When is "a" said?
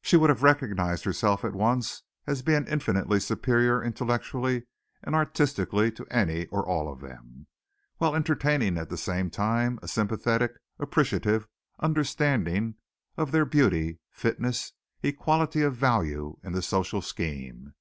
9.82-9.86